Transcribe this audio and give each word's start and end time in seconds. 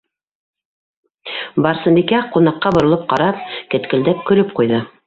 Барсынбикә, 1.65 2.25
ҡунаҡҡа 2.37 2.75
боролоп 2.79 3.07
ҡарап, 3.15 3.47
кеткелдәп 3.77 4.27
көлөп 4.33 4.61
ҡуйҙы: 4.63 4.87